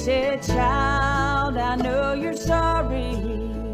said, 0.00 0.42
Child, 0.42 1.58
I 1.58 1.76
know 1.76 2.14
you're 2.14 2.34
sorry 2.34 3.16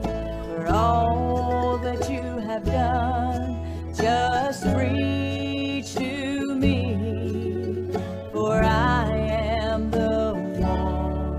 for 0.03 0.67
all 0.69 1.79
that 1.79 2.11
you 2.11 2.21
have 2.41 2.65
done. 2.65 3.95
Just 3.95 4.65
reach 4.65 5.95
to 5.95 6.53
me, 6.57 7.93
for 8.33 8.61
I 8.61 9.09
am 9.15 9.89
the 9.93 10.35
one. 10.59 11.39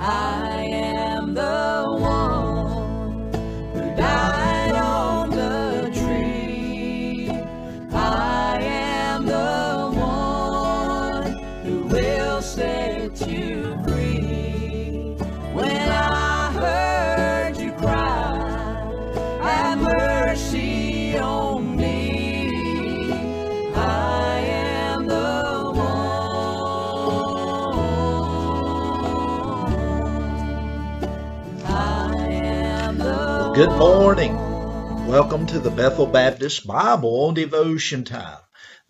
I 0.00 0.62
am 0.62 1.34
the 1.34 1.96
one 1.98 3.32
who 3.74 3.96
died 3.96 4.76
on 4.76 5.30
the 5.30 5.90
tree. 5.92 7.28
I 7.90 8.60
am 8.60 9.26
the 9.26 9.90
one 9.98 11.32
who 11.64 11.86
will 11.88 12.40
stand. 12.40 12.83
Good 33.54 33.70
morning. 33.78 34.34
Welcome 35.06 35.46
to 35.46 35.60
the 35.60 35.70
Bethel 35.70 36.06
Baptist 36.06 36.66
Bible 36.66 37.24
on 37.26 37.34
Devotion 37.34 38.02
Time. 38.02 38.38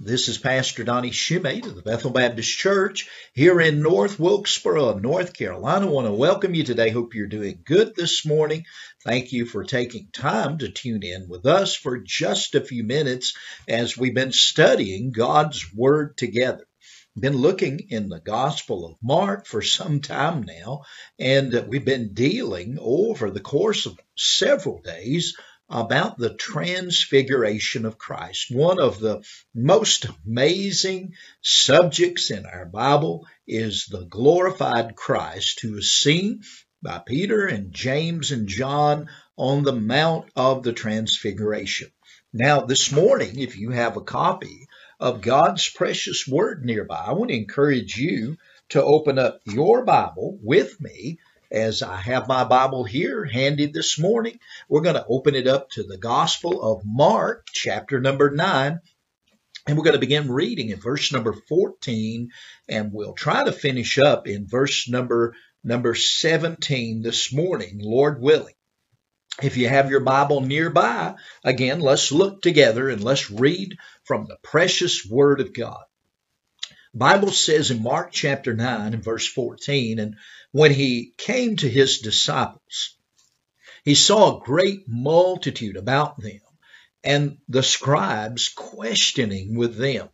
This 0.00 0.27
is 0.27 0.39
Pastor 0.39 0.83
Donnie 0.83 1.12
Shumate 1.12 1.67
of 1.67 1.77
the 1.77 1.83
Bethel 1.83 2.11
Baptist 2.11 2.50
Church 2.50 3.09
here 3.33 3.61
in 3.61 3.81
North 3.81 4.19
Wilkesboro, 4.19 4.98
North 4.98 5.34
Carolina. 5.34 5.86
I 5.86 5.89
want 5.89 6.09
to 6.09 6.12
welcome 6.12 6.53
you 6.53 6.64
today. 6.64 6.91
Hope 6.91 7.14
you're 7.14 7.28
doing 7.28 7.61
good 7.64 7.95
this 7.95 8.27
morning. 8.27 8.64
Thank 9.05 9.33
you 9.33 9.47
for 9.47 9.62
taking 9.62 10.09
time 10.12 10.59
to 10.59 10.69
tune 10.69 11.05
in 11.05 11.28
with 11.28 11.47
us 11.47 11.77
for 11.77 11.98
just 11.98 12.56
a 12.56 12.61
few 12.61 12.83
minutes 12.83 13.36
as 13.69 13.97
we've 13.97 14.17
been 14.17 14.33
studying 14.33 15.12
God's 15.12 15.73
Word 15.73 16.17
together 16.17 16.67
been 17.17 17.36
looking 17.36 17.79
in 17.91 18.08
the 18.08 18.19
Gospel 18.19 18.84
of 18.84 18.97
Mark 19.01 19.47
for 19.47 19.62
some 19.62 20.01
time 20.01 20.42
now, 20.42 20.83
and 21.17 21.69
we've 21.69 21.84
been 21.84 22.12
dealing 22.12 22.77
over 22.81 23.31
the 23.31 23.39
course 23.39 23.86
of 23.86 23.97
several 24.17 24.83
days 24.83 25.36
about 25.69 26.19
the 26.19 26.34
transfiguration 26.34 27.84
of 27.87 27.98
Christ. 27.98 28.47
One 28.51 28.81
of 28.81 29.01
the 29.01 29.23
most 29.55 30.07
amazing 30.27 31.15
subjects 31.41 32.31
in 32.31 32.47
our 32.47 32.67
Bible 32.67 33.27
is 33.47 33.87
the 33.87 34.05
glorified 34.05 34.95
Christ 34.95 35.61
who 35.61 35.77
is 35.79 35.92
seen 35.92 36.42
by 36.83 36.98
Peter 36.98 37.47
and 37.47 37.73
James 37.73 38.31
and 38.31 38.47
John 38.47 39.09
on 39.37 39.62
the 39.62 39.73
Mount 39.73 40.31
of 40.37 40.62
the 40.62 40.73
Transfiguration. 40.73 41.91
Now, 42.33 42.61
this 42.61 42.92
morning, 42.92 43.39
if 43.39 43.57
you 43.57 43.70
have 43.70 43.97
a 43.97 44.03
copy 44.03 44.67
of 45.01 45.23
God's 45.23 45.69
precious 45.69 46.27
word 46.29 46.64
nearby, 46.64 47.03
I 47.07 47.13
want 47.13 47.30
to 47.30 47.36
encourage 47.36 47.97
you 47.97 48.36
to 48.70 48.83
open 48.83 49.19
up 49.19 49.41
your 49.47 49.85
Bible 49.85 50.39
with 50.42 50.80
me 50.80 51.19
as 51.55 51.83
I 51.83 51.97
have 51.97 52.27
my 52.27 52.42
Bible 52.42 52.83
here 52.83 53.25
handy 53.25 53.67
this 53.67 53.97
morning. 53.97 54.41
We're 54.69 54.81
going 54.81 54.97
to 54.97 55.07
open 55.09 55.37
it 55.37 55.47
up 55.47 55.70
to 55.70 55.85
the 55.85 55.97
Gospel 55.97 56.61
of 56.61 56.83
Mark, 56.85 57.47
chapter 57.53 58.01
number 58.01 58.33
9. 58.33 58.81
And 59.67 59.79
we're 59.79 59.85
going 59.85 59.95
to 59.95 60.01
begin 60.01 60.33
reading 60.33 60.70
in 60.70 60.81
verse 60.81 61.13
number 61.13 61.33
14, 61.33 62.31
and 62.69 62.92
we'll 62.92 63.15
try 63.15 63.45
to 63.45 63.53
finish 63.53 63.98
up 63.98 64.27
in 64.27 64.48
verse 64.48 64.89
number 64.89 65.37
number 65.63 65.95
17 65.95 67.03
this 67.03 67.33
morning, 67.33 67.79
Lord 67.81 68.21
willing. 68.21 68.55
If 69.42 69.57
you 69.57 69.69
have 69.69 69.91
your 69.91 70.01
Bible 70.01 70.41
nearby, 70.41 71.15
again, 71.45 71.81
let's 71.81 72.11
look 72.11 72.42
together 72.42 72.89
and 72.89 73.03
let's 73.03 73.31
read 73.31 73.77
from 74.03 74.27
the 74.27 74.36
precious 74.42 75.07
Word 75.07 75.41
of 75.41 75.55
God. 75.55 75.85
Bible 76.94 77.32
says 77.32 77.70
in 77.70 77.82
Mark 77.82 78.12
chapter 78.12 78.55
9 78.55 78.94
and 78.94 79.02
verse 79.02 79.27
14, 79.27 79.98
and 79.98 80.16
when 80.52 80.72
he 80.72 81.12
came 81.18 81.56
to 81.56 81.68
his 81.68 81.98
disciples, 81.98 82.96
he 83.84 83.96
saw 83.96 84.36
a 84.36 84.44
great 84.44 84.88
multitude 84.88 85.77
about 85.77 86.20
them, 86.20 86.40
and 87.02 87.38
the 87.48 87.62
scribes 87.62 88.48
questioning 88.48 89.56
with 89.56 89.77
them. 89.77 90.08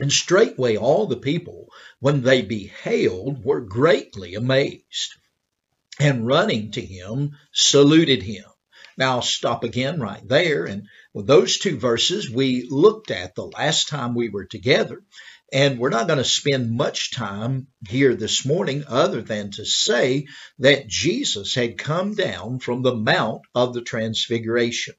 And 0.00 0.10
straightway 0.10 0.76
all 0.76 1.06
the 1.06 1.18
people, 1.18 1.70
when 1.98 2.22
they 2.22 2.40
beheld, 2.40 3.44
were 3.44 3.60
greatly 3.60 4.34
amazed 4.34 5.14
and 6.00 6.26
running 6.26 6.70
to 6.72 6.80
him, 6.80 7.36
saluted 7.52 8.22
him. 8.22 8.44
Now 8.96 9.16
I'll 9.16 9.22
stop 9.22 9.64
again 9.64 10.00
right 10.00 10.26
there. 10.26 10.64
And 10.64 10.88
with 11.12 11.26
those 11.26 11.58
two 11.58 11.78
verses 11.78 12.30
we 12.30 12.66
looked 12.68 13.10
at 13.10 13.34
the 13.34 13.46
last 13.46 13.88
time 13.88 14.14
we 14.14 14.30
were 14.30 14.46
together. 14.46 15.02
And 15.52 15.78
we're 15.78 15.90
not 15.90 16.06
going 16.06 16.18
to 16.18 16.24
spend 16.24 16.70
much 16.70 17.10
time 17.10 17.66
here 17.88 18.14
this 18.14 18.44
morning 18.46 18.84
other 18.86 19.20
than 19.20 19.50
to 19.52 19.64
say 19.64 20.26
that 20.60 20.86
Jesus 20.86 21.54
had 21.54 21.76
come 21.76 22.14
down 22.14 22.60
from 22.60 22.82
the 22.82 22.94
Mount 22.94 23.42
of 23.54 23.74
the 23.74 23.82
Transfiguration. 23.82 24.94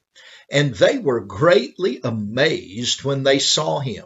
And 0.50 0.74
they 0.74 0.98
were 0.98 1.24
greatly 1.24 2.00
amazed 2.04 3.02
when 3.02 3.22
they 3.22 3.38
saw 3.38 3.80
him. 3.80 4.04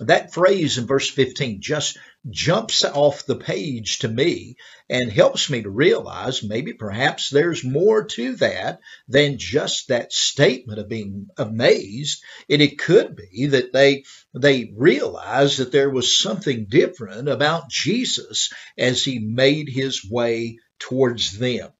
That 0.00 0.34
phrase 0.34 0.78
in 0.78 0.86
verse 0.86 1.08
15 1.08 1.60
just 1.60 1.96
jumps 2.30 2.84
off 2.84 3.26
the 3.26 3.36
page 3.36 3.98
to 3.98 4.08
me 4.08 4.56
and 4.88 5.12
helps 5.12 5.50
me 5.50 5.62
to 5.62 5.70
realize 5.70 6.42
maybe 6.42 6.72
perhaps 6.72 7.30
there's 7.30 7.64
more 7.64 8.04
to 8.04 8.36
that 8.36 8.80
than 9.08 9.38
just 9.38 9.88
that 9.88 10.12
statement 10.12 10.78
of 10.78 10.88
being 10.88 11.28
amazed. 11.36 12.22
And 12.48 12.62
it 12.62 12.78
could 12.78 13.16
be 13.16 13.46
that 13.46 13.72
they 13.72 14.04
they 14.34 14.72
realized 14.76 15.58
that 15.58 15.72
there 15.72 15.90
was 15.90 16.18
something 16.18 16.66
different 16.68 17.28
about 17.28 17.70
Jesus 17.70 18.52
as 18.78 19.04
he 19.04 19.18
made 19.18 19.68
his 19.68 20.08
way 20.08 20.58
towards 20.78 21.38
them. 21.38 21.70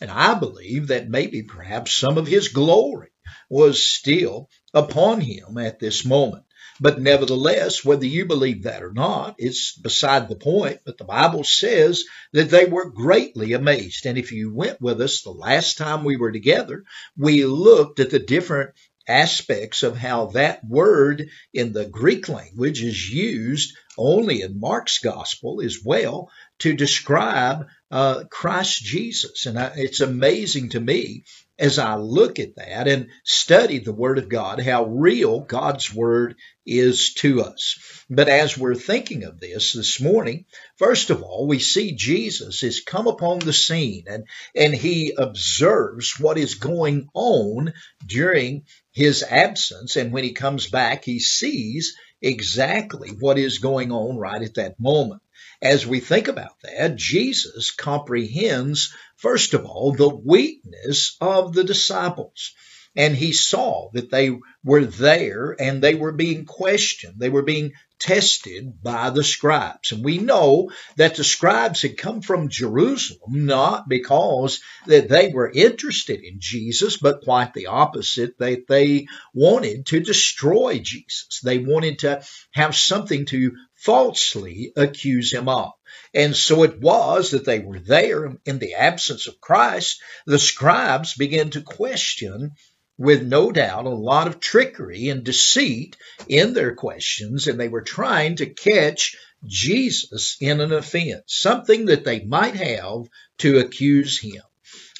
And 0.00 0.10
I 0.10 0.34
believe 0.34 0.88
that 0.88 1.10
maybe 1.10 1.42
perhaps 1.42 1.94
some 1.94 2.16
of 2.16 2.26
his 2.26 2.48
glory 2.48 3.10
was 3.50 3.86
still 3.86 4.48
upon 4.72 5.20
him 5.20 5.58
at 5.58 5.78
this 5.78 6.04
moment. 6.04 6.44
But 6.80 7.00
nevertheless, 7.00 7.84
whether 7.84 8.06
you 8.06 8.24
believe 8.24 8.62
that 8.62 8.82
or 8.82 8.92
not, 8.92 9.34
it's 9.36 9.76
beside 9.76 10.28
the 10.28 10.36
point. 10.36 10.80
But 10.86 10.96
the 10.96 11.04
Bible 11.04 11.44
says 11.44 12.04
that 12.32 12.48
they 12.48 12.64
were 12.64 12.90
greatly 12.90 13.52
amazed. 13.52 14.06
And 14.06 14.16
if 14.16 14.32
you 14.32 14.52
went 14.52 14.80
with 14.80 15.00
us 15.02 15.20
the 15.20 15.30
last 15.30 15.76
time 15.76 16.04
we 16.04 16.16
were 16.16 16.32
together, 16.32 16.84
we 17.18 17.44
looked 17.44 18.00
at 18.00 18.08
the 18.08 18.18
different 18.18 18.70
aspects 19.06 19.82
of 19.82 19.96
how 19.96 20.26
that 20.26 20.64
word 20.64 21.28
in 21.52 21.72
the 21.72 21.84
Greek 21.84 22.28
language 22.28 22.82
is 22.82 23.10
used 23.10 23.76
only 23.98 24.40
in 24.40 24.60
Mark's 24.60 24.98
gospel 24.98 25.60
as 25.60 25.78
well 25.84 26.30
to 26.60 26.74
describe 26.74 27.66
uh, 27.90 28.24
Christ 28.30 28.82
Jesus. 28.82 29.46
And 29.46 29.58
I, 29.58 29.72
it's 29.76 30.00
amazing 30.00 30.70
to 30.70 30.80
me 30.80 31.24
as 31.60 31.78
I 31.78 31.96
look 31.96 32.38
at 32.38 32.56
that 32.56 32.88
and 32.88 33.10
study 33.22 33.78
the 33.78 33.92
Word 33.92 34.18
of 34.18 34.30
God, 34.30 34.60
how 34.60 34.86
real 34.86 35.40
God's 35.40 35.94
Word 35.94 36.36
is 36.64 37.12
to 37.14 37.42
us. 37.42 37.78
But 38.08 38.30
as 38.30 38.56
we're 38.56 38.74
thinking 38.74 39.24
of 39.24 39.38
this 39.38 39.74
this 39.74 40.00
morning, 40.00 40.46
first 40.78 41.10
of 41.10 41.22
all, 41.22 41.46
we 41.46 41.58
see 41.58 41.92
Jesus 41.92 42.62
has 42.62 42.80
come 42.80 43.06
upon 43.06 43.40
the 43.40 43.52
scene 43.52 44.04
and, 44.08 44.24
and 44.56 44.74
he 44.74 45.12
observes 45.16 46.18
what 46.18 46.38
is 46.38 46.54
going 46.54 47.08
on 47.12 47.74
during 48.06 48.64
his 48.92 49.22
absence. 49.22 49.96
And 49.96 50.12
when 50.12 50.24
he 50.24 50.32
comes 50.32 50.70
back, 50.70 51.04
he 51.04 51.20
sees 51.20 51.94
exactly 52.22 53.10
what 53.10 53.38
is 53.38 53.58
going 53.58 53.92
on 53.92 54.16
right 54.16 54.42
at 54.42 54.54
that 54.54 54.80
moment. 54.80 55.20
As 55.62 55.86
we 55.86 56.00
think 56.00 56.28
about 56.28 56.60
that, 56.62 56.96
Jesus 56.96 57.70
comprehends, 57.70 58.94
first 59.16 59.52
of 59.52 59.66
all, 59.66 59.92
the 59.92 60.08
weakness 60.08 61.16
of 61.20 61.52
the 61.52 61.64
disciples. 61.64 62.52
And 62.96 63.14
he 63.14 63.32
saw 63.32 63.90
that 63.92 64.10
they 64.10 64.36
were 64.64 64.84
there 64.84 65.54
and 65.58 65.80
they 65.80 65.94
were 65.94 66.12
being 66.12 66.44
questioned. 66.44 67.20
They 67.20 67.28
were 67.28 67.42
being 67.42 67.72
tested 68.00 68.82
by 68.82 69.10
the 69.10 69.22
scribes. 69.22 69.92
And 69.92 70.02
we 70.02 70.18
know 70.18 70.72
that 70.96 71.14
the 71.14 71.22
scribes 71.22 71.82
had 71.82 71.98
come 71.98 72.22
from 72.22 72.48
Jerusalem 72.48 73.46
not 73.46 73.88
because 73.88 74.60
that 74.86 75.08
they 75.08 75.28
were 75.28 75.50
interested 75.50 76.20
in 76.24 76.40
Jesus, 76.40 76.96
but 76.96 77.22
quite 77.22 77.52
the 77.54 77.66
opposite, 77.66 78.38
that 78.38 78.66
they 78.66 79.06
wanted 79.34 79.86
to 79.86 80.00
destroy 80.00 80.78
Jesus. 80.78 81.40
They 81.44 81.58
wanted 81.58 82.00
to 82.00 82.24
have 82.52 82.74
something 82.74 83.26
to 83.26 83.52
falsely 83.80 84.72
accuse 84.76 85.32
him 85.32 85.48
of. 85.48 85.72
And 86.14 86.36
so 86.36 86.62
it 86.62 86.80
was 86.80 87.30
that 87.30 87.44
they 87.44 87.60
were 87.60 87.78
there 87.78 88.36
in 88.44 88.58
the 88.58 88.74
absence 88.74 89.26
of 89.26 89.40
Christ. 89.40 90.02
The 90.26 90.38
scribes 90.38 91.14
began 91.14 91.50
to 91.50 91.62
question 91.62 92.52
with 92.98 93.22
no 93.22 93.50
doubt 93.50 93.86
a 93.86 93.90
lot 93.90 94.26
of 94.26 94.40
trickery 94.40 95.08
and 95.08 95.24
deceit 95.24 95.96
in 96.28 96.52
their 96.52 96.74
questions, 96.74 97.46
and 97.46 97.58
they 97.58 97.68
were 97.68 97.80
trying 97.80 98.36
to 98.36 98.46
catch 98.46 99.16
Jesus 99.46 100.36
in 100.40 100.60
an 100.60 100.72
offense, 100.72 101.22
something 101.28 101.86
that 101.86 102.04
they 102.04 102.22
might 102.24 102.56
have 102.56 103.06
to 103.38 103.58
accuse 103.58 104.20
him. 104.20 104.42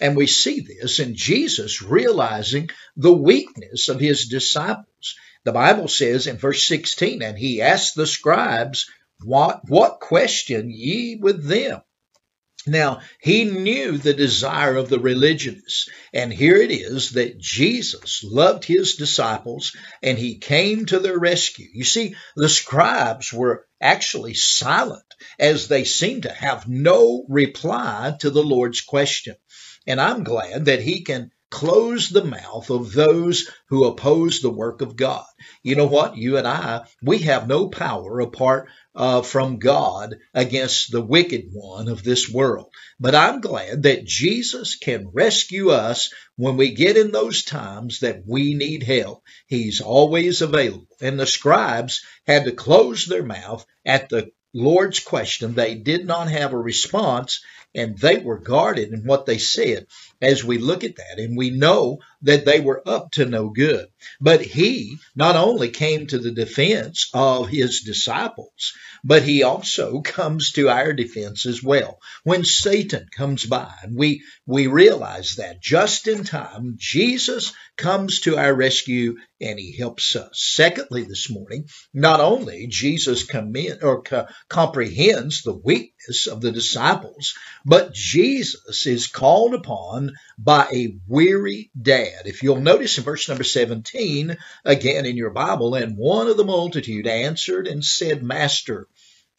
And 0.00 0.16
we 0.16 0.26
see 0.26 0.60
this 0.60 0.98
in 0.98 1.14
Jesus 1.14 1.82
realizing 1.82 2.70
the 2.96 3.12
weakness 3.12 3.90
of 3.90 4.00
his 4.00 4.28
disciples. 4.28 5.16
The 5.44 5.52
Bible 5.52 5.88
says 5.88 6.26
in 6.26 6.36
verse 6.36 6.66
16, 6.66 7.22
and 7.22 7.38
he 7.38 7.62
asked 7.62 7.94
the 7.94 8.06
scribes, 8.06 8.90
what, 9.22 9.68
what 9.68 10.00
question 10.00 10.70
ye 10.70 11.16
with 11.16 11.44
them? 11.44 11.82
Now, 12.66 13.00
he 13.22 13.44
knew 13.44 13.96
the 13.96 14.12
desire 14.12 14.76
of 14.76 14.90
the 14.90 14.98
religionists, 14.98 15.88
and 16.12 16.30
here 16.30 16.56
it 16.56 16.70
is 16.70 17.12
that 17.12 17.38
Jesus 17.38 18.22
loved 18.22 18.64
his 18.64 18.96
disciples 18.96 19.74
and 20.02 20.18
he 20.18 20.36
came 20.36 20.84
to 20.86 20.98
their 20.98 21.18
rescue. 21.18 21.68
You 21.72 21.84
see, 21.84 22.16
the 22.36 22.50
scribes 22.50 23.32
were 23.32 23.66
actually 23.80 24.34
silent 24.34 25.14
as 25.38 25.68
they 25.68 25.84
seemed 25.84 26.24
to 26.24 26.32
have 26.32 26.68
no 26.68 27.24
reply 27.30 28.14
to 28.20 28.28
the 28.28 28.42
Lord's 28.42 28.82
question. 28.82 29.36
And 29.86 29.98
I'm 29.98 30.22
glad 30.22 30.66
that 30.66 30.82
he 30.82 31.02
can 31.02 31.32
close 31.50 32.08
the 32.08 32.24
mouth 32.24 32.70
of 32.70 32.92
those 32.92 33.50
who 33.68 33.84
oppose 33.84 34.40
the 34.40 34.50
work 34.50 34.82
of 34.82 34.96
God. 34.96 35.24
You 35.62 35.74
know 35.74 35.86
what? 35.86 36.16
You 36.16 36.36
and 36.36 36.46
I, 36.46 36.86
we 37.02 37.18
have 37.18 37.48
no 37.48 37.68
power 37.68 38.20
apart 38.20 38.68
uh, 38.94 39.22
from 39.22 39.58
God 39.58 40.16
against 40.34 40.90
the 40.90 41.00
wicked 41.00 41.48
one 41.52 41.88
of 41.88 42.02
this 42.02 42.28
world. 42.28 42.72
But 42.98 43.14
I'm 43.14 43.40
glad 43.40 43.84
that 43.84 44.04
Jesus 44.04 44.76
can 44.76 45.10
rescue 45.12 45.70
us 45.70 46.12
when 46.36 46.56
we 46.56 46.74
get 46.74 46.96
in 46.96 47.10
those 47.10 47.44
times 47.44 48.00
that 48.00 48.22
we 48.26 48.54
need 48.54 48.82
help. 48.82 49.22
He's 49.46 49.80
always 49.80 50.42
available. 50.42 50.86
And 51.00 51.18
the 51.18 51.26
scribes 51.26 52.02
had 52.26 52.44
to 52.44 52.52
close 52.52 53.06
their 53.06 53.24
mouth 53.24 53.64
at 53.84 54.08
the 54.08 54.30
Lord's 54.52 54.98
question. 54.98 55.54
They 55.54 55.76
did 55.76 56.06
not 56.06 56.28
have 56.28 56.52
a 56.52 56.58
response 56.58 57.40
and 57.74 57.96
they 57.98 58.18
were 58.18 58.38
guarded 58.38 58.92
in 58.92 59.04
what 59.04 59.26
they 59.26 59.38
said 59.38 59.86
as 60.20 60.44
we 60.44 60.58
look 60.58 60.84
at 60.84 60.96
that. 60.96 61.18
And 61.18 61.36
we 61.36 61.50
know 61.50 62.00
that 62.22 62.44
they 62.44 62.60
were 62.60 62.82
up 62.86 63.12
to 63.12 63.24
no 63.24 63.48
good. 63.48 63.86
But 64.20 64.42
he 64.42 64.98
not 65.14 65.36
only 65.36 65.70
came 65.70 66.06
to 66.06 66.18
the 66.18 66.30
defense 66.30 67.08
of 67.14 67.48
his 67.48 67.80
disciples, 67.80 68.72
but 69.04 69.22
he 69.22 69.42
also 69.42 70.00
comes 70.04 70.52
to 70.52 70.68
our 70.68 70.92
defense 70.92 71.46
as 71.46 71.62
well. 71.62 71.98
When 72.24 72.44
Satan 72.44 73.06
comes 73.16 73.46
by, 73.46 73.72
and 73.82 73.96
we, 73.96 74.22
we 74.46 74.66
realize 74.66 75.36
that 75.36 75.62
just 75.62 76.08
in 76.08 76.24
time, 76.24 76.74
Jesus 76.76 77.52
comes 77.76 78.20
to 78.20 78.36
our 78.36 78.54
rescue 78.54 79.16
and 79.40 79.58
he 79.58 79.76
helps 79.76 80.16
us. 80.16 80.30
Secondly, 80.34 81.04
this 81.04 81.30
morning, 81.30 81.66
not 81.94 82.20
only 82.20 82.66
Jesus 82.66 83.24
commend, 83.24 83.82
or 83.82 84.02
co- 84.02 84.26
comprehends 84.48 85.42
the 85.42 85.54
weakness 85.54 86.26
of 86.26 86.42
the 86.42 86.52
disciples, 86.52 87.34
but 87.64 87.94
Jesus 87.94 88.86
is 88.86 89.06
called 89.06 89.54
upon 89.54 90.12
by 90.38 90.68
a 90.72 90.96
weary 91.08 91.70
If 92.24 92.42
you'll 92.42 92.60
notice 92.60 92.98
in 92.98 93.04
verse 93.04 93.28
number 93.28 93.44
17, 93.44 94.36
again 94.64 95.06
in 95.06 95.16
your 95.16 95.30
Bible, 95.30 95.74
and 95.74 95.96
one 95.96 96.28
of 96.28 96.36
the 96.36 96.44
multitude 96.44 97.06
answered 97.06 97.66
and 97.66 97.84
said, 97.84 98.22
Master, 98.22 98.88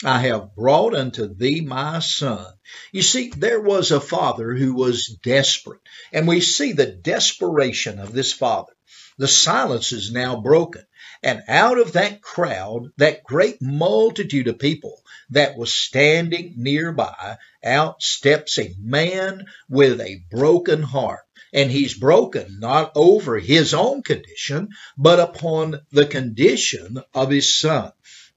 I 0.04 0.20
have 0.22 0.56
brought 0.56 0.96
unto 0.96 1.34
thee 1.34 1.62
my 1.62 2.00
son. 2.00 2.46
You 2.92 3.04
see, 3.04 3.30
there 3.30 3.62
was 3.62 3.92
a 3.92 4.00
father 4.00 4.56
who 4.56 4.74
was 4.74 5.06
desperate, 5.24 5.82
and 6.12 6.28
we 6.28 6.42
see 6.42 6.72
the 6.72 6.88
desperation 6.88 8.00
of 8.00 8.12
this 8.12 8.34
father. 8.34 8.74
The 9.18 9.28
silence 9.28 9.92
is 9.92 10.12
now 10.12 10.42
broken. 10.42 10.84
And 11.22 11.44
out 11.48 11.78
of 11.78 11.94
that 11.94 12.22
crowd, 12.24 12.92
that 12.98 13.24
great 13.24 13.62
multitude 13.62 14.48
of 14.48 14.58
people 14.58 15.04
that 15.30 15.56
was 15.56 15.72
standing 15.72 16.56
nearby, 16.58 17.38
out 17.64 18.02
steps 18.02 18.58
a 18.58 18.74
man 18.80 19.46
with 19.70 20.02
a 20.02 20.24
broken 20.32 20.82
heart. 20.82 21.20
And 21.54 21.70
he's 21.70 21.94
broken 21.94 22.60
not 22.60 22.94
over 22.96 23.38
his 23.40 23.74
own 23.74 24.04
condition, 24.04 24.70
but 24.98 25.20
upon 25.20 25.82
the 25.92 26.06
condition 26.06 26.98
of 27.14 27.30
his 27.30 27.56
son. 27.56 27.92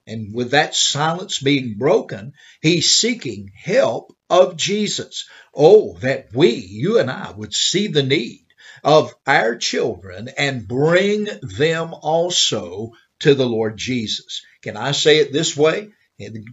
And 0.06 0.34
with 0.34 0.50
that 0.50 0.74
silence 0.74 1.38
being 1.38 1.78
broken, 1.78 2.34
he's 2.60 2.92
seeking 2.92 3.52
help 3.54 4.14
of 4.28 4.56
Jesus. 4.56 5.26
Oh, 5.54 5.96
that 6.00 6.28
we, 6.34 6.50
you 6.50 6.98
and 6.98 7.10
I, 7.10 7.30
would 7.30 7.54
see 7.54 7.86
the 7.86 8.02
need 8.02 8.44
of 8.82 9.14
our 9.26 9.56
children 9.56 10.28
and 10.36 10.68
bring 10.68 11.28
them 11.40 11.94
also 11.94 12.92
to 13.20 13.34
the 13.34 13.46
Lord 13.46 13.78
Jesus. 13.78 14.42
Can 14.60 14.76
I 14.76 14.92
say 14.92 15.18
it 15.18 15.32
this 15.32 15.56
way? 15.56 15.88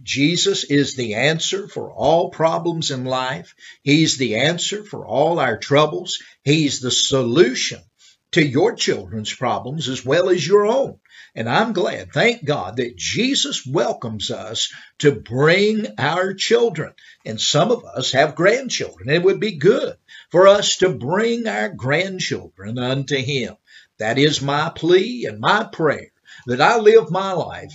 Jesus 0.02 0.64
is 0.64 0.96
the 0.96 1.14
answer 1.14 1.68
for 1.68 1.92
all 1.92 2.30
problems 2.30 2.90
in 2.90 3.04
life. 3.04 3.54
He's 3.82 4.16
the 4.16 4.36
answer 4.36 4.82
for 4.82 5.06
all 5.06 5.38
our 5.38 5.56
troubles. 5.56 6.20
He's 6.42 6.80
the 6.80 6.90
solution 6.90 7.80
to 8.32 8.44
your 8.44 8.74
children's 8.74 9.32
problems 9.32 9.88
as 9.88 10.04
well 10.04 10.30
as 10.30 10.44
your 10.44 10.66
own. 10.66 10.98
And 11.34 11.48
I'm 11.48 11.72
glad, 11.72 12.12
thank 12.12 12.44
God, 12.44 12.76
that 12.76 12.96
Jesus 12.96 13.64
welcomes 13.64 14.30
us 14.30 14.72
to 14.98 15.12
bring 15.12 15.86
our 15.96 16.34
children. 16.34 16.92
And 17.24 17.40
some 17.40 17.70
of 17.70 17.84
us 17.84 18.12
have 18.12 18.34
grandchildren. 18.34 19.10
It 19.10 19.22
would 19.22 19.38
be 19.38 19.58
good 19.58 19.96
for 20.30 20.48
us 20.48 20.78
to 20.78 20.88
bring 20.88 21.46
our 21.46 21.68
grandchildren 21.68 22.78
unto 22.78 23.16
Him. 23.16 23.56
That 23.98 24.18
is 24.18 24.42
my 24.42 24.72
plea 24.74 25.26
and 25.26 25.38
my 25.38 25.64
prayer 25.64 26.10
that 26.46 26.60
I 26.60 26.78
live 26.78 27.10
my 27.10 27.32
life 27.32 27.72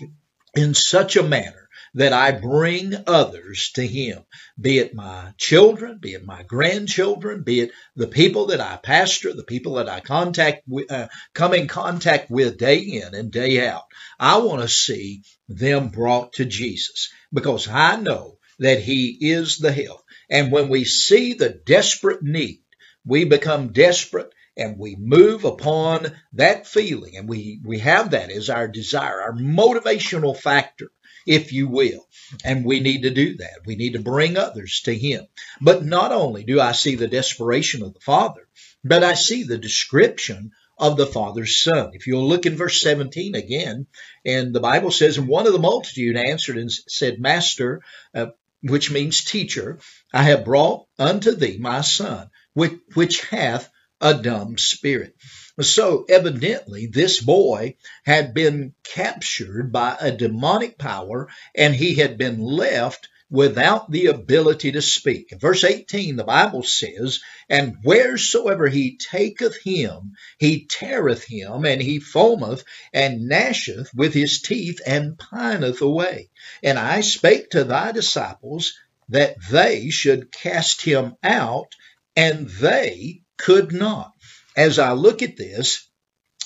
in 0.53 0.73
such 0.73 1.15
a 1.15 1.23
manner 1.23 1.66
that 1.97 2.13
I 2.13 2.31
bring 2.31 2.93
others 3.07 3.71
to 3.73 3.85
Him, 3.85 4.23
be 4.59 4.77
it 4.77 4.93
my 4.93 5.33
children, 5.39 5.97
be 5.99 6.13
it 6.13 6.23
my 6.23 6.43
grandchildren, 6.43 7.41
be 7.41 7.61
it 7.61 7.71
the 7.95 8.07
people 8.07 8.47
that 8.47 8.61
I 8.61 8.77
pastor, 8.77 9.33
the 9.33 9.43
people 9.43 9.75
that 9.75 9.89
I 9.89 9.99
contact 9.99 10.61
uh, 10.91 11.07
come 11.33 11.55
in 11.55 11.67
contact 11.67 12.29
with 12.29 12.59
day 12.59 12.77
in 12.77 13.15
and 13.15 13.31
day 13.31 13.67
out. 13.67 13.85
I 14.19 14.37
want 14.37 14.61
to 14.61 14.67
see 14.67 15.23
them 15.49 15.89
brought 15.89 16.33
to 16.33 16.45
Jesus 16.45 17.09
because 17.33 17.67
I 17.67 17.95
know 17.95 18.37
that 18.59 18.79
He 18.79 19.17
is 19.19 19.57
the 19.57 19.71
help. 19.71 20.01
And 20.29 20.51
when 20.51 20.69
we 20.69 20.85
see 20.85 21.33
the 21.33 21.49
desperate 21.49 22.21
need, 22.21 22.61
we 23.05 23.25
become 23.25 23.73
desperate 23.73 24.31
and 24.55 24.77
we 24.77 24.95
move 24.99 25.45
upon 25.45 26.15
that 26.33 26.67
feeling 26.67 27.17
and 27.17 27.27
we, 27.27 27.59
we 27.65 27.79
have 27.79 28.11
that 28.11 28.29
as 28.29 28.51
our 28.51 28.67
desire, 28.67 29.19
our 29.19 29.33
motivational 29.33 30.37
factor 30.37 30.91
if 31.27 31.53
you 31.53 31.67
will. 31.67 32.07
And 32.43 32.65
we 32.65 32.79
need 32.79 33.03
to 33.03 33.09
do 33.09 33.37
that. 33.37 33.65
We 33.65 33.75
need 33.75 33.93
to 33.93 33.99
bring 33.99 34.37
others 34.37 34.81
to 34.85 34.97
Him. 34.97 35.25
But 35.61 35.85
not 35.85 36.11
only 36.11 36.43
do 36.43 36.59
I 36.59 36.71
see 36.71 36.95
the 36.95 37.07
desperation 37.07 37.83
of 37.83 37.93
the 37.93 37.99
Father, 37.99 38.47
but 38.83 39.03
I 39.03 39.13
see 39.13 39.43
the 39.43 39.57
description 39.57 40.51
of 40.79 40.97
the 40.97 41.05
Father's 41.07 41.57
Son. 41.57 41.91
If 41.93 42.07
you'll 42.07 42.27
look 42.27 42.45
in 42.45 42.55
verse 42.55 42.81
17 42.81 43.35
again, 43.35 43.87
and 44.25 44.53
the 44.53 44.59
Bible 44.59 44.91
says, 44.91 45.17
And 45.17 45.27
one 45.27 45.47
of 45.47 45.53
the 45.53 45.59
multitude 45.59 46.15
answered 46.15 46.57
and 46.57 46.71
said, 46.71 47.19
Master, 47.19 47.81
uh, 48.13 48.27
which 48.61 48.91
means 48.91 49.23
teacher, 49.23 49.79
I 50.13 50.23
have 50.23 50.45
brought 50.45 50.85
unto 50.97 51.31
thee 51.31 51.57
my 51.59 51.81
son, 51.81 52.29
which, 52.53 52.73
which 52.93 53.21
hath 53.21 53.69
a 53.99 54.13
dumb 54.13 54.57
spirit. 54.57 55.15
So 55.59 56.05
evidently 56.07 56.85
this 56.85 57.19
boy 57.19 57.77
had 58.05 58.33
been 58.33 58.73
captured 58.83 59.71
by 59.71 59.97
a 59.99 60.11
demonic 60.11 60.77
power 60.77 61.29
and 61.55 61.75
he 61.75 61.95
had 61.95 62.17
been 62.17 62.39
left 62.39 63.07
without 63.29 63.91
the 63.91 64.05
ability 64.07 64.71
to 64.71 64.81
speak. 64.81 65.33
Verse 65.39 65.63
18, 65.63 66.15
the 66.15 66.23
Bible 66.23 66.63
says, 66.63 67.19
And 67.49 67.75
wheresoever 67.83 68.67
he 68.67 68.97
taketh 68.97 69.57
him, 69.61 70.13
he 70.37 70.65
teareth 70.65 71.25
him, 71.25 71.65
and 71.65 71.81
he 71.81 71.99
foameth, 71.99 72.63
and 72.93 73.27
gnasheth 73.29 73.93
with 73.93 74.13
his 74.13 74.41
teeth, 74.41 74.79
and 74.85 75.17
pineth 75.17 75.81
away. 75.81 76.29
And 76.63 76.79
I 76.79 77.01
spake 77.01 77.49
to 77.49 77.63
thy 77.63 77.91
disciples 77.91 78.73
that 79.09 79.35
they 79.49 79.89
should 79.89 80.31
cast 80.31 80.81
him 80.81 81.15
out, 81.23 81.75
and 82.15 82.47
they 82.47 83.21
could 83.37 83.71
not 83.71 84.13
as 84.57 84.79
I 84.79 84.91
look 84.91 85.21
at 85.21 85.37
this, 85.37 85.87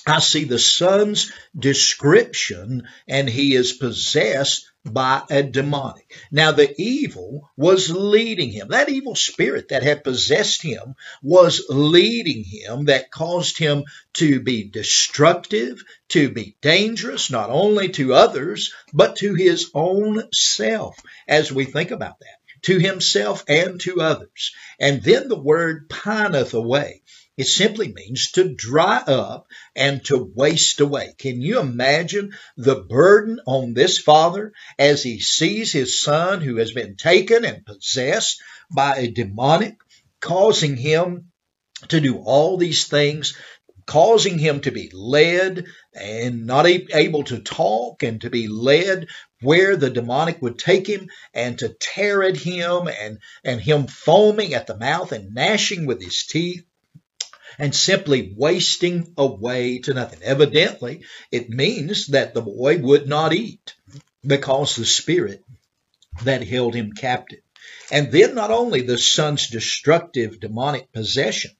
I 0.06 0.18
see 0.18 0.44
the 0.44 0.58
son's 0.58 1.32
description 1.56 2.88
and 3.06 3.28
he 3.28 3.54
is 3.54 3.72
possessed 3.72 4.68
by 4.84 5.22
a 5.30 5.44
demonic. 5.44 6.12
Now 6.32 6.50
the 6.50 6.74
evil 6.76 7.48
was 7.56 7.88
leading 7.88 8.50
him. 8.50 8.68
That 8.68 8.88
evil 8.88 9.14
spirit 9.14 9.68
that 9.68 9.84
had 9.84 10.02
possessed 10.02 10.60
him 10.60 10.96
was 11.22 11.66
leading 11.68 12.42
him 12.42 12.86
that 12.86 13.12
caused 13.12 13.58
him 13.58 13.84
to 14.14 14.40
be 14.40 14.64
destructive, 14.64 15.84
to 16.08 16.30
be 16.30 16.56
dangerous, 16.60 17.30
not 17.30 17.50
only 17.50 17.90
to 17.90 18.14
others, 18.14 18.74
but 18.92 19.16
to 19.16 19.34
his 19.34 19.70
own 19.72 20.24
self 20.34 20.98
as 21.28 21.52
we 21.52 21.64
think 21.64 21.92
about 21.92 22.18
that. 22.18 22.38
To 22.62 22.78
himself 22.78 23.44
and 23.48 23.80
to 23.82 24.00
others. 24.00 24.52
And 24.80 25.02
then 25.02 25.28
the 25.28 25.40
word 25.40 25.88
pineth 25.88 26.54
away. 26.54 27.02
It 27.38 27.46
simply 27.46 27.88
means 27.90 28.32
to 28.32 28.54
dry 28.54 28.98
up 28.98 29.46
and 29.74 30.04
to 30.04 30.30
waste 30.34 30.80
away. 30.80 31.14
Can 31.16 31.40
you 31.40 31.60
imagine 31.60 32.36
the 32.58 32.76
burden 32.76 33.40
on 33.46 33.72
this 33.72 33.96
father 33.96 34.52
as 34.78 35.02
he 35.02 35.18
sees 35.18 35.72
his 35.72 35.98
son 35.98 36.42
who 36.42 36.56
has 36.56 36.72
been 36.72 36.96
taken 36.96 37.46
and 37.46 37.64
possessed 37.64 38.42
by 38.70 38.96
a 38.96 39.10
demonic, 39.10 39.76
causing 40.20 40.76
him 40.76 41.32
to 41.88 42.00
do 42.00 42.18
all 42.18 42.58
these 42.58 42.84
things, 42.84 43.34
causing 43.86 44.38
him 44.38 44.60
to 44.60 44.70
be 44.70 44.90
led 44.92 45.64
and 45.94 46.46
not 46.46 46.66
able 46.66 47.24
to 47.24 47.38
talk 47.38 48.02
and 48.02 48.20
to 48.20 48.30
be 48.30 48.46
led 48.46 49.08
where 49.40 49.76
the 49.76 49.90
demonic 49.90 50.40
would 50.42 50.58
take 50.58 50.86
him 50.86 51.08
and 51.32 51.58
to 51.58 51.74
tear 51.80 52.22
at 52.22 52.36
him 52.36 52.88
and, 52.88 53.18
and 53.42 53.60
him 53.60 53.86
foaming 53.86 54.52
at 54.52 54.66
the 54.66 54.76
mouth 54.76 55.12
and 55.12 55.34
gnashing 55.34 55.86
with 55.86 56.00
his 56.02 56.26
teeth 56.26 56.64
and 57.58 57.74
simply 57.74 58.34
wasting 58.36 59.12
away 59.16 59.78
to 59.80 59.94
nothing. 59.94 60.20
Evidently, 60.22 61.04
it 61.30 61.50
means 61.50 62.08
that 62.08 62.34
the 62.34 62.42
boy 62.42 62.78
would 62.78 63.08
not 63.08 63.32
eat 63.32 63.74
because 64.26 64.76
the 64.76 64.84
spirit 64.84 65.44
that 66.24 66.46
held 66.46 66.74
him 66.74 66.92
captive. 66.92 67.40
And 67.90 68.10
then 68.10 68.34
not 68.34 68.50
only 68.50 68.82
the 68.82 68.98
son's 68.98 69.48
destructive 69.48 70.40
demonic 70.40 70.92
possession, 70.92 71.52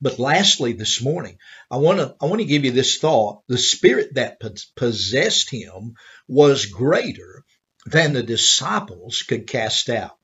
but 0.00 0.18
lastly 0.18 0.72
this 0.74 1.02
morning, 1.02 1.38
I 1.70 1.78
want 1.78 1.98
to 1.98 2.14
I 2.20 2.26
want 2.26 2.40
to 2.40 2.46
give 2.46 2.64
you 2.64 2.70
this 2.70 2.98
thought. 2.98 3.42
The 3.48 3.58
spirit 3.58 4.14
that 4.14 4.40
possessed 4.76 5.50
him 5.50 5.94
was 6.28 6.66
greater 6.66 7.44
than 7.86 8.12
the 8.12 8.22
disciples 8.22 9.22
could 9.22 9.46
cast 9.46 9.88
out. 9.88 10.16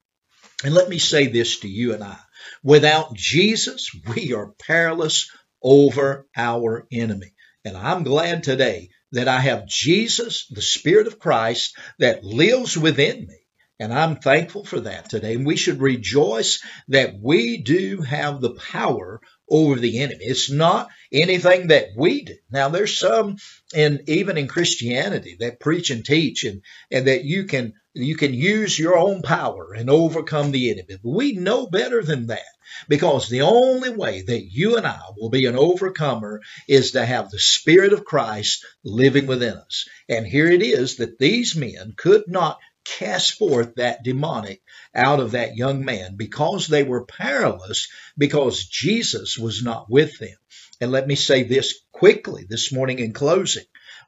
And 0.64 0.74
let 0.74 0.88
me 0.88 0.98
say 0.98 1.26
this 1.26 1.60
to 1.60 1.68
you 1.68 1.92
and 1.94 2.04
I. 2.04 2.18
Without 2.64 3.12
Jesus, 3.12 3.90
we 4.08 4.32
are 4.32 4.54
powerless 4.58 5.30
over 5.62 6.26
our 6.34 6.86
enemy. 6.90 7.34
And 7.62 7.76
I'm 7.76 8.04
glad 8.04 8.42
today 8.42 8.88
that 9.12 9.28
I 9.28 9.38
have 9.38 9.66
Jesus, 9.66 10.46
the 10.48 10.62
Spirit 10.62 11.06
of 11.06 11.18
Christ, 11.18 11.76
that 11.98 12.24
lives 12.24 12.76
within 12.76 13.26
me. 13.26 13.36
And 13.78 13.92
I'm 13.92 14.16
thankful 14.16 14.64
for 14.64 14.80
that 14.80 15.10
today. 15.10 15.34
And 15.34 15.44
we 15.44 15.56
should 15.56 15.82
rejoice 15.82 16.64
that 16.88 17.20
we 17.20 17.58
do 17.58 18.00
have 18.00 18.40
the 18.40 18.54
power 18.54 19.20
over 19.50 19.78
the 19.78 20.00
enemy. 20.00 20.24
It's 20.24 20.50
not 20.50 20.88
anything 21.12 21.66
that 21.66 21.88
we 21.94 22.22
do. 22.22 22.36
Now 22.50 22.70
there's 22.70 22.98
some 22.98 23.36
and 23.74 24.08
even 24.08 24.38
in 24.38 24.48
Christianity 24.48 25.36
that 25.40 25.60
preach 25.60 25.90
and 25.90 26.02
teach 26.02 26.44
and, 26.44 26.62
and 26.90 27.08
that 27.08 27.24
you 27.24 27.44
can 27.44 27.74
you 27.94 28.16
can 28.16 28.34
use 28.34 28.78
your 28.78 28.98
own 28.98 29.22
power 29.22 29.72
and 29.72 29.88
overcome 29.88 30.50
the 30.50 30.70
enemy. 30.70 30.98
But 31.02 31.10
we 31.10 31.32
know 31.32 31.66
better 31.66 32.02
than 32.02 32.26
that 32.26 32.42
because 32.88 33.28
the 33.28 33.42
only 33.42 33.90
way 33.90 34.22
that 34.22 34.44
you 34.44 34.76
and 34.76 34.86
I 34.86 35.00
will 35.16 35.30
be 35.30 35.46
an 35.46 35.56
overcomer 35.56 36.40
is 36.68 36.92
to 36.92 37.06
have 37.06 37.30
the 37.30 37.38
Spirit 37.38 37.92
of 37.92 38.04
Christ 38.04 38.64
living 38.82 39.26
within 39.26 39.54
us. 39.54 39.86
And 40.08 40.26
here 40.26 40.48
it 40.48 40.62
is 40.62 40.96
that 40.96 41.18
these 41.18 41.54
men 41.54 41.94
could 41.96 42.24
not 42.26 42.58
cast 42.84 43.38
forth 43.38 43.76
that 43.76 44.02
demonic 44.02 44.60
out 44.94 45.20
of 45.20 45.30
that 45.32 45.56
young 45.56 45.84
man 45.84 46.16
because 46.16 46.66
they 46.66 46.82
were 46.82 47.06
powerless 47.06 47.88
because 48.18 48.64
Jesus 48.64 49.38
was 49.38 49.62
not 49.62 49.90
with 49.90 50.18
them. 50.18 50.36
And 50.80 50.90
let 50.92 51.06
me 51.06 51.14
say 51.14 51.44
this 51.44 51.80
quickly 51.92 52.44
this 52.48 52.72
morning 52.72 52.98
in 52.98 53.12
closing. 53.12 53.64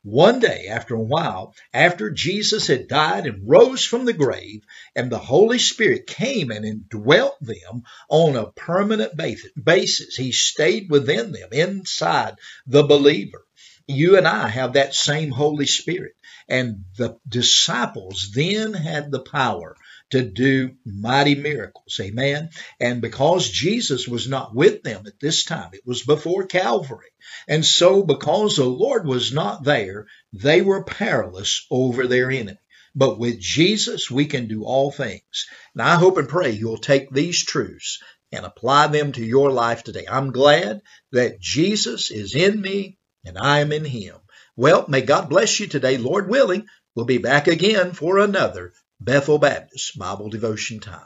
One 0.08 0.38
day, 0.38 0.68
after 0.68 0.94
a 0.94 1.02
while, 1.02 1.52
after 1.74 2.12
Jesus 2.12 2.68
had 2.68 2.86
died 2.86 3.26
and 3.26 3.48
rose 3.48 3.84
from 3.84 4.04
the 4.04 4.12
grave, 4.12 4.62
and 4.94 5.10
the 5.10 5.18
Holy 5.18 5.58
Spirit 5.58 6.06
came 6.06 6.52
and 6.52 6.64
indwelt 6.64 7.34
them 7.40 7.82
on 8.08 8.36
a 8.36 8.52
permanent 8.52 9.16
basis, 9.16 10.14
He 10.14 10.30
stayed 10.30 10.90
within 10.90 11.32
them, 11.32 11.48
inside 11.50 12.36
the 12.68 12.84
believer. 12.84 13.44
You 13.88 14.16
and 14.16 14.28
I 14.28 14.46
have 14.46 14.74
that 14.74 14.94
same 14.94 15.32
Holy 15.32 15.66
Spirit. 15.66 16.14
And 16.48 16.84
the 16.96 17.18
disciples 17.28 18.30
then 18.32 18.74
had 18.74 19.10
the 19.10 19.22
power 19.22 19.74
to 20.10 20.22
do 20.22 20.76
mighty 20.84 21.34
miracles. 21.34 21.98
Amen. 22.00 22.50
And 22.78 23.00
because 23.00 23.50
Jesus 23.50 24.06
was 24.06 24.28
not 24.28 24.54
with 24.54 24.82
them 24.82 25.04
at 25.06 25.18
this 25.20 25.44
time, 25.44 25.70
it 25.72 25.82
was 25.84 26.02
before 26.02 26.46
Calvary. 26.46 27.10
And 27.48 27.64
so 27.64 28.02
because 28.02 28.56
the 28.56 28.64
Lord 28.64 29.06
was 29.06 29.32
not 29.32 29.64
there, 29.64 30.06
they 30.32 30.62
were 30.62 30.84
powerless 30.84 31.66
over 31.70 32.06
their 32.06 32.30
enemy. 32.30 32.58
But 32.94 33.18
with 33.18 33.40
Jesus, 33.40 34.10
we 34.10 34.26
can 34.26 34.48
do 34.48 34.64
all 34.64 34.90
things. 34.90 35.46
And 35.74 35.82
I 35.82 35.96
hope 35.96 36.16
and 36.16 36.28
pray 36.28 36.52
you'll 36.52 36.78
take 36.78 37.10
these 37.10 37.44
truths 37.44 37.98
and 38.32 38.46
apply 38.46 38.86
them 38.86 39.12
to 39.12 39.24
your 39.24 39.50
life 39.50 39.82
today. 39.82 40.06
I'm 40.08 40.32
glad 40.32 40.80
that 41.12 41.40
Jesus 41.40 42.10
is 42.10 42.34
in 42.34 42.60
me 42.60 42.98
and 43.24 43.36
I 43.36 43.60
am 43.60 43.72
in 43.72 43.84
him. 43.84 44.16
Well, 44.56 44.86
may 44.88 45.02
God 45.02 45.28
bless 45.28 45.60
you 45.60 45.66
today. 45.66 45.98
Lord 45.98 46.30
willing, 46.30 46.66
we'll 46.94 47.04
be 47.04 47.18
back 47.18 47.48
again 47.48 47.92
for 47.92 48.18
another 48.18 48.72
Bethel 48.98 49.38
Baptist 49.38 49.98
Bible 49.98 50.30
Devotion 50.30 50.80
Time. 50.80 51.04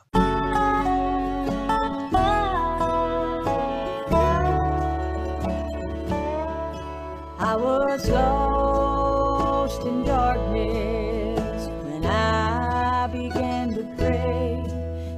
I 7.43 7.57
was 7.57 8.09
lost 8.09 9.83
in 9.83 10.05
darkness 10.05 11.67
when 11.83 12.07
I 12.07 13.09
began 13.09 13.75
to 13.75 13.83
pray. 13.99 14.65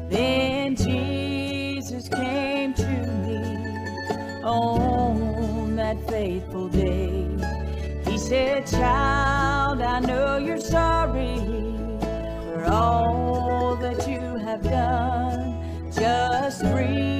Then 0.08 0.74
Jesus 0.74 2.08
came 2.08 2.72
to 2.72 2.86
me 2.86 3.36
on 4.42 5.76
that 5.76 5.98
faithful 6.08 6.68
day. 6.68 7.28
He 8.06 8.16
said, 8.16 8.66
Child, 8.66 9.82
I 9.82 10.00
know 10.00 10.38
you're 10.38 10.58
sorry 10.58 11.41
Just 16.02 16.62
breathe. 16.62 17.11